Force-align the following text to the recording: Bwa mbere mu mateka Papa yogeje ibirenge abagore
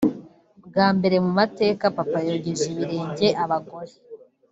Bwa 0.65 0.87
mbere 0.97 1.15
mu 1.25 1.31
mateka 1.39 1.83
Papa 1.97 2.19
yogeje 2.27 2.65
ibirenge 2.73 3.27
abagore 3.43 3.93